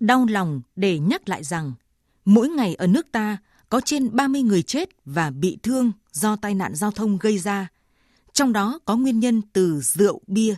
Đau 0.00 0.26
lòng 0.26 0.60
để 0.76 0.98
nhắc 0.98 1.28
lại 1.28 1.44
rằng, 1.44 1.72
mỗi 2.24 2.48
ngày 2.48 2.74
ở 2.74 2.86
nước 2.86 3.12
ta 3.12 3.38
có 3.68 3.80
trên 3.80 4.16
30 4.16 4.42
người 4.42 4.62
chết 4.62 4.88
và 5.04 5.30
bị 5.30 5.58
thương 5.62 5.92
do 6.12 6.36
tai 6.36 6.54
nạn 6.54 6.74
giao 6.74 6.90
thông 6.90 7.18
gây 7.18 7.38
ra. 7.38 7.68
Trong 8.32 8.52
đó 8.52 8.78
có 8.84 8.96
nguyên 8.96 9.20
nhân 9.20 9.42
từ 9.52 9.80
rượu 9.80 10.20
bia, 10.26 10.54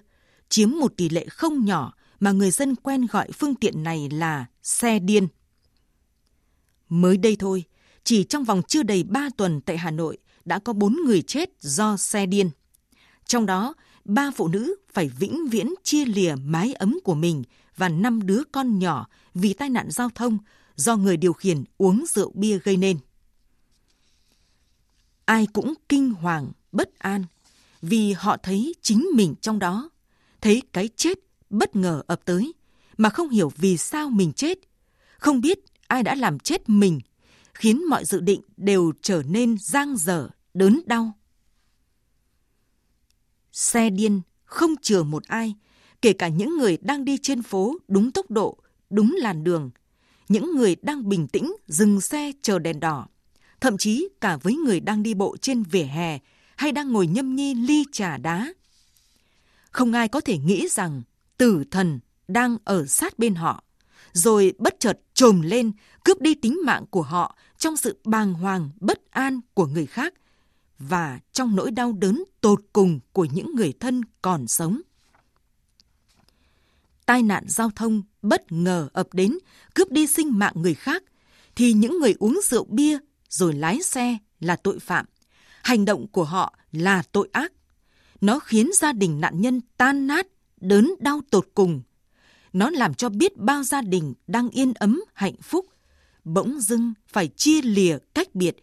chiếm 0.48 0.71
một 0.71 0.96
tỷ 0.96 1.08
lệ 1.08 1.26
không 1.29 1.64
nhỏ 1.64 1.95
mà 2.21 2.32
người 2.32 2.50
dân 2.50 2.76
quen 2.76 3.06
gọi 3.06 3.32
phương 3.32 3.54
tiện 3.54 3.82
này 3.82 4.08
là 4.11 4.46
xe 4.62 4.99
điên. 4.99 5.29
Mới 6.88 7.17
đây 7.17 7.37
thôi, 7.37 7.65
chỉ 8.04 8.25
trong 8.25 8.45
vòng 8.45 8.63
chưa 8.69 8.83
đầy 8.83 9.03
3 9.03 9.29
tuần 9.37 9.61
tại 9.61 9.79
Hà 9.79 9.91
Nội 9.91 10.19
đã 10.45 10.59
có 10.59 10.72
4 10.72 10.97
người 11.07 11.22
chết 11.22 11.51
do 11.61 11.97
xe 11.97 12.27
điên. 12.27 12.51
Trong 13.27 13.47
đó, 13.47 13.75
ba 14.04 14.30
phụ 14.37 14.48
nữ 14.48 14.74
phải 14.92 15.08
vĩnh 15.08 15.48
viễn 15.48 15.74
chia 15.83 16.05
lìa 16.05 16.34
mái 16.45 16.73
ấm 16.73 16.98
của 17.05 17.14
mình 17.14 17.42
và 17.77 17.88
năm 17.88 18.27
đứa 18.27 18.42
con 18.52 18.78
nhỏ 18.78 19.09
vì 19.34 19.52
tai 19.52 19.70
nạn 19.70 19.91
giao 19.91 20.10
thông 20.15 20.38
do 20.77 20.97
người 20.97 21.16
điều 21.16 21.33
khiển 21.33 21.65
uống 21.79 22.05
rượu 22.09 22.33
bia 22.34 22.59
gây 22.59 22.77
nên. 22.77 22.98
Ai 25.25 25.47
cũng 25.52 25.75
kinh 25.89 26.11
hoàng, 26.11 26.52
bất 26.73 26.98
an 26.98 27.25
vì 27.83 28.12
họ 28.12 28.37
thấy 28.42 28.75
chính 28.83 29.09
mình 29.15 29.34
trong 29.41 29.59
đó, 29.59 29.91
thấy 30.41 30.62
cái 30.73 30.89
chết 30.97 31.19
bất 31.51 31.77
ngờ 31.77 32.03
ập 32.06 32.20
tới 32.25 32.53
mà 32.97 33.09
không 33.09 33.28
hiểu 33.28 33.53
vì 33.56 33.77
sao 33.77 34.11
mình 34.11 34.33
chết, 34.33 34.59
không 35.19 35.41
biết 35.41 35.59
ai 35.87 36.03
đã 36.03 36.14
làm 36.14 36.39
chết 36.39 36.69
mình, 36.69 37.01
khiến 37.55 37.89
mọi 37.89 38.05
dự 38.05 38.20
định 38.20 38.41
đều 38.56 38.92
trở 39.03 39.23
nên 39.23 39.56
giang 39.59 39.97
dở, 39.97 40.28
đớn 40.55 40.80
đau. 40.87 41.12
Xe 43.60 43.91
điên 43.91 44.20
không 44.45 44.74
chừa 44.82 45.02
một 45.02 45.24
ai, 45.27 45.55
kể 46.02 46.12
cả 46.12 46.28
những 46.28 46.59
người 46.59 46.78
đang 46.80 47.05
đi 47.05 47.19
trên 47.23 47.42
phố 47.42 47.77
đúng 47.88 48.12
tốc 48.12 48.30
độ, 48.30 48.59
đúng 48.91 49.16
làn 49.19 49.45
đường, 49.45 49.70
những 50.28 50.56
người 50.56 50.77
đang 50.83 51.09
bình 51.09 51.28
tĩnh 51.28 51.56
dừng 51.66 52.00
xe 52.00 52.33
chờ 52.42 52.59
đèn 52.59 52.80
đỏ, 52.80 53.06
thậm 53.61 53.78
chí 53.78 54.08
cả 54.20 54.36
với 54.36 54.55
người 54.55 54.80
đang 54.80 55.02
đi 55.02 55.14
bộ 55.14 55.36
trên 55.41 55.62
vỉa 55.62 55.83
hè 55.83 56.19
hay 56.56 56.72
đang 56.72 56.92
ngồi 56.92 57.06
nhâm 57.06 57.36
nhi 57.36 57.55
ly 57.55 57.84
trà 57.92 58.17
đá. 58.17 58.52
Không 59.70 59.92
ai 59.92 60.08
có 60.08 60.20
thể 60.20 60.39
nghĩ 60.39 60.69
rằng 60.70 61.02
tử 61.36 61.64
thần 61.70 62.00
đang 62.28 62.56
ở 62.64 62.86
sát 62.86 63.19
bên 63.19 63.34
họ, 63.34 63.64
rồi 64.12 64.52
bất 64.58 64.74
chợt 64.80 65.00
trồm 65.14 65.42
lên 65.42 65.72
cướp 66.05 66.20
đi 66.20 66.34
tính 66.34 66.61
mạng 66.64 66.84
của 66.91 67.02
họ 67.02 67.36
trong 67.58 67.77
sự 67.77 67.98
bàng 68.05 68.34
hoàng 68.34 68.70
bất 68.80 69.11
an 69.11 69.41
của 69.55 69.67
người 69.67 69.86
khác 69.86 70.14
và 70.81 71.20
trong 71.33 71.56
nỗi 71.56 71.70
đau 71.70 71.92
đớn 71.92 72.25
tột 72.41 72.61
cùng 72.73 73.00
của 73.12 73.25
những 73.25 73.55
người 73.56 73.73
thân 73.81 74.00
còn 74.23 74.47
sống. 74.47 74.81
Tai 77.06 77.23
nạn 77.23 77.45
giao 77.48 77.70
thông 77.77 78.03
bất 78.23 78.53
ngờ 78.53 78.89
ập 78.92 79.08
đến 79.12 79.39
cướp 79.75 79.91
đi 79.91 80.06
sinh 80.06 80.39
mạng 80.39 80.53
người 80.56 80.75
khác 80.75 81.03
thì 81.56 81.73
những 81.73 81.98
người 81.98 82.14
uống 82.19 82.41
rượu 82.45 82.64
bia 82.64 82.98
rồi 83.28 83.55
lái 83.55 83.83
xe 83.83 84.19
là 84.41 84.56
tội 84.56 84.78
phạm. 84.78 85.06
Hành 85.62 85.84
động 85.84 86.06
của 86.08 86.25
họ 86.25 86.58
là 86.73 87.03
tội 87.12 87.28
ác. 87.33 87.53
Nó 88.20 88.39
khiến 88.39 88.70
gia 88.75 88.92
đình 88.92 89.20
nạn 89.20 89.41
nhân 89.41 89.61
tan 89.77 90.06
nát, 90.06 90.27
đớn 90.61 90.95
đau 91.01 91.20
tột 91.31 91.48
cùng. 91.55 91.83
Nó 92.53 92.70
làm 92.70 92.95
cho 92.95 93.08
biết 93.08 93.36
bao 93.36 93.62
gia 93.62 93.83
đình 93.83 94.14
đang 94.27 94.48
yên 94.48 94.73
ấm, 94.75 95.01
hạnh 95.14 95.36
phúc, 95.42 95.67
bỗng 96.25 96.61
dưng 96.61 96.95
phải 97.08 97.28
chia 97.28 97.62
lìa 97.62 97.98
cách 98.14 98.34
biệt. 98.34 98.56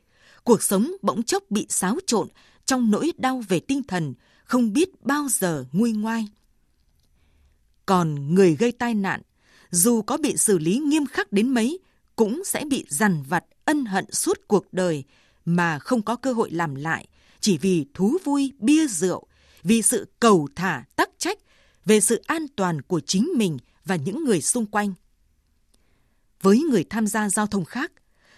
Cuộc 0.48 0.64
sống 0.64 0.92
bỗng 1.02 1.24
chốc 1.24 1.44
bị 1.50 1.66
xáo 1.70 1.98
trộn 2.08 2.28
trong 2.66 2.92
nỗi 2.92 3.12
đau 3.18 3.44
về 3.48 3.60
tinh 3.60 3.84
thần, 3.84 4.14
không 4.44 4.74
biết 4.74 5.02
bao 5.02 5.28
giờ 5.30 5.66
nguôi 5.72 5.92
ngoai. 5.92 6.28
Còn 7.86 8.36
người 8.36 8.56
gây 8.56 8.72
tai 8.72 8.94
nạn, 8.94 9.22
dù 9.70 10.02
có 10.02 10.18
bị 10.18 10.38
xử 10.38 10.58
lý 10.58 10.78
nghiêm 10.78 11.06
khắc 11.06 11.32
đến 11.32 11.50
mấy, 11.50 11.80
cũng 12.16 12.44
sẽ 12.46 12.66
bị 12.66 12.86
dằn 12.90 13.24
vặt 13.30 13.46
ân 13.66 13.86
hận 13.86 14.12
suốt 14.12 14.40
cuộc 14.48 14.74
đời 14.74 15.04
mà 15.46 15.80
không 15.80 16.02
có 16.02 16.16
cơ 16.16 16.34
hội 16.34 16.52
làm 16.52 16.76
lại 16.76 17.08
chỉ 17.40 17.58
vì 17.58 17.86
thú 17.94 18.18
vui 18.24 18.54
bia 18.60 18.88
rượu, 18.88 19.28
vì 19.64 19.82
sự 19.82 20.08
cầu 20.20 20.48
thả 20.56 20.84
tắc 20.96 21.10
trách 21.18 21.38
về 21.86 22.00
sự 22.02 22.22
an 22.28 22.46
toàn 22.56 22.82
của 22.82 23.00
chính 23.00 23.30
mình 23.36 23.58
và 23.86 23.96
những 23.96 24.24
người 24.24 24.42
xung 24.42 24.66
quanh. 24.66 24.94
Với 26.42 26.60
người 26.60 26.86
tham 26.90 27.08
gia 27.08 27.30
giao 27.30 27.48
thông 27.48 27.66
khác, 27.66 27.92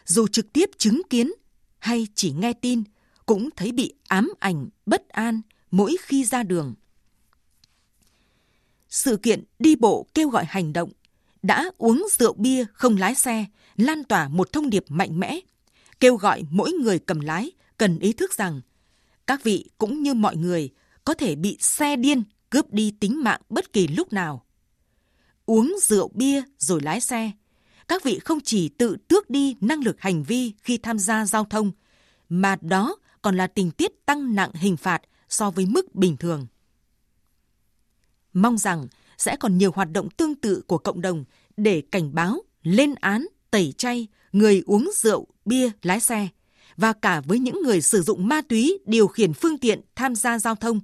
dù 0.06 0.28
trực 0.28 0.54
tiếp 0.54 0.70
chứng 0.78 1.02
kiến 1.10 1.32
hay 1.80 2.08
chỉ 2.16 2.32
nghe 2.32 2.54
tin, 2.54 2.84
cũng 3.26 3.50
thấy 3.56 3.72
bị 3.72 3.94
ám 4.08 4.34
ảnh, 4.40 4.70
bất 4.86 5.10
an 5.10 5.42
mỗi 5.72 5.98
khi 6.02 6.24
ra 6.24 6.44
đường. 6.44 6.74
Sự 8.90 9.18
kiện 9.18 9.44
đi 9.60 9.76
bộ 9.76 10.08
kêu 10.14 10.30
gọi 10.30 10.46
hành 10.46 10.74
động 10.74 10.92
đã 11.42 11.72
uống 11.78 12.08
rượu 12.12 12.34
bia 12.34 12.66
không 12.74 12.98
lái 12.98 13.16
xe 13.16 13.46
lan 13.78 14.04
tỏa 14.04 14.28
một 14.28 14.52
thông 14.52 14.70
điệp 14.70 14.86
mạnh 14.90 15.20
mẽ, 15.20 15.40
kêu 16.00 16.16
gọi 16.16 16.44
mỗi 16.50 16.72
người 16.72 17.00
cầm 17.00 17.20
lái 17.20 17.52
cần 17.78 18.00
ý 18.00 18.14
thức 18.14 18.34
rằng 18.34 18.62
các 19.28 19.44
vị 19.44 19.70
cũng 19.78 20.04
như 20.04 20.14
mọi 20.14 20.36
người 20.36 20.70
có 21.06 21.14
thể 21.14 21.36
bị 21.36 21.58
xe 21.60 21.96
điên 21.96 22.24
cướp 22.50 22.74
đi 22.74 22.92
tính 23.00 23.24
mạng 23.24 23.42
bất 23.50 23.74
kỳ 23.74 23.88
lúc 23.88 24.14
nào. 24.14 24.46
Uống 25.46 25.76
rượu 25.82 26.12
bia 26.14 26.42
rồi 26.58 26.82
lái 26.82 27.02
xe, 27.02 27.32
các 27.90 28.04
vị 28.04 28.20
không 28.20 28.40
chỉ 28.42 28.70
tự 28.70 28.98
tước 29.08 29.30
đi 29.30 29.56
năng 29.62 29.84
lực 29.84 29.96
hành 30.00 30.24
vi 30.24 30.54
khi 30.62 30.78
tham 30.78 31.00
gia 31.00 31.26
giao 31.26 31.46
thông, 31.46 31.72
mà 32.30 32.56
đó 32.62 32.96
còn 33.22 33.38
là 33.38 33.48
tình 33.48 33.72
tiết 33.72 34.06
tăng 34.06 34.36
nặng 34.36 34.52
hình 34.54 34.78
phạt 34.78 35.02
so 35.30 35.52
với 35.52 35.66
mức 35.66 35.96
bình 35.96 36.18
thường. 36.18 36.48
Mong 38.34 38.58
rằng 38.58 38.88
sẽ 39.18 39.36
còn 39.40 39.58
nhiều 39.58 39.72
hoạt 39.72 39.92
động 39.92 40.10
tương 40.10 40.36
tự 40.36 40.62
của 40.68 40.78
cộng 40.78 41.02
đồng 41.02 41.24
để 41.58 41.82
cảnh 41.92 42.16
báo, 42.16 42.42
lên 42.64 42.96
án, 42.96 43.26
tẩy 43.52 43.74
chay 43.78 44.08
người 44.32 44.64
uống 44.66 44.90
rượu, 44.96 45.28
bia, 45.46 45.70
lái 45.82 46.00
xe 46.00 46.28
và 46.78 46.94
cả 46.94 47.22
với 47.22 47.40
những 47.40 47.62
người 47.64 47.82
sử 47.82 48.02
dụng 48.02 48.28
ma 48.28 48.42
túy 48.42 48.80
điều 48.86 49.08
khiển 49.08 49.34
phương 49.34 49.58
tiện 49.58 49.82
tham 49.96 50.16
gia 50.16 50.40
giao 50.40 50.56
thông. 50.56 50.80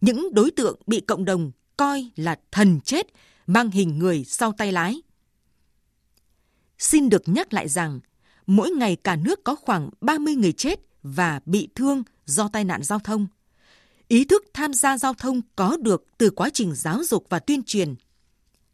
Những 0.00 0.34
đối 0.34 0.50
tượng 0.50 0.80
bị 0.86 1.00
cộng 1.00 1.24
đồng 1.24 1.50
coi 1.76 2.10
là 2.16 2.38
thần 2.52 2.80
chết 2.80 3.06
mang 3.46 3.70
hình 3.70 3.98
người 3.98 4.24
sau 4.24 4.52
tay 4.52 4.72
lái. 4.72 5.02
Xin 6.78 7.08
được 7.08 7.22
nhắc 7.28 7.52
lại 7.52 7.68
rằng, 7.68 8.00
mỗi 8.46 8.70
ngày 8.70 8.96
cả 8.96 9.16
nước 9.16 9.44
có 9.44 9.54
khoảng 9.54 9.90
30 10.00 10.34
người 10.34 10.52
chết 10.52 10.80
và 11.02 11.40
bị 11.46 11.68
thương 11.74 12.02
do 12.26 12.48
tai 12.48 12.64
nạn 12.64 12.82
giao 12.82 12.98
thông. 12.98 13.26
Ý 14.08 14.24
thức 14.24 14.44
tham 14.54 14.74
gia 14.74 14.98
giao 14.98 15.14
thông 15.14 15.40
có 15.56 15.76
được 15.76 16.04
từ 16.18 16.30
quá 16.30 16.50
trình 16.50 16.74
giáo 16.74 17.04
dục 17.04 17.26
và 17.28 17.38
tuyên 17.38 17.62
truyền. 17.62 17.94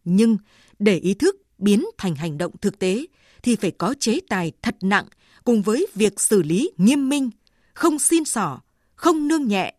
Nhưng 0.05 0.37
để 0.78 0.99
ý 0.99 1.15
thức 1.15 1.37
biến 1.59 1.84
thành 1.99 2.15
hành 2.15 2.39
động 2.39 2.53
thực 2.60 2.78
tế 2.78 3.06
thì 3.43 3.56
phải 3.56 3.71
có 3.71 3.94
chế 4.00 4.19
tài 4.28 4.53
thật 4.62 4.77
nặng 4.81 5.06
cùng 5.44 5.62
với 5.62 5.87
việc 5.94 6.21
xử 6.21 6.43
lý 6.43 6.71
nghiêm 6.77 7.09
minh, 7.09 7.31
không 7.75 7.99
xin 7.99 8.25
xỏ, 8.25 8.60
không 8.94 9.28
nương 9.28 9.49
nhẹ, 9.49 9.75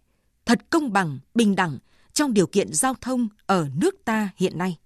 thật 0.46 0.60
công 0.70 0.94
bằng, 0.94 1.20
bình 1.36 1.56
đẳng 1.56 1.78
trong 2.14 2.34
điều 2.34 2.48
kiện 2.48 2.74
giao 2.74 2.94
thông 3.02 3.28
ở 3.46 3.68
nước 3.76 3.96
ta 4.06 4.30
hiện 4.38 4.58
nay. 4.58 4.78